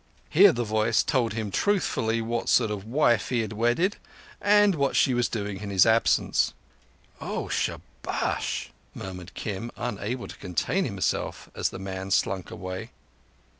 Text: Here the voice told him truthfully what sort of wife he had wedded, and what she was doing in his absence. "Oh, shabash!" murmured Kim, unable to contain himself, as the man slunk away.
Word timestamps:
Here 0.31 0.51
the 0.51 0.63
voice 0.63 1.03
told 1.03 1.33
him 1.33 1.51
truthfully 1.51 2.21
what 2.23 2.49
sort 2.49 2.71
of 2.71 2.85
wife 2.85 3.29
he 3.29 3.41
had 3.41 3.53
wedded, 3.53 3.97
and 4.41 4.73
what 4.73 4.95
she 4.95 5.13
was 5.13 5.29
doing 5.29 5.59
in 5.61 5.69
his 5.69 5.85
absence. 5.85 6.53
"Oh, 7.19 7.49
shabash!" 7.49 8.71
murmured 8.95 9.35
Kim, 9.35 9.69
unable 9.75 10.27
to 10.27 10.37
contain 10.37 10.85
himself, 10.85 11.49
as 11.53 11.69
the 11.69 11.77
man 11.77 12.09
slunk 12.09 12.49
away. 12.49 12.89